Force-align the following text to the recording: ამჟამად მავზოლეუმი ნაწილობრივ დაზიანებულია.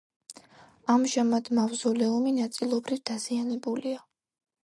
ამჟამად 0.93 1.51
მავზოლეუმი 1.59 2.33
ნაწილობრივ 2.39 3.05
დაზიანებულია. 3.13 4.03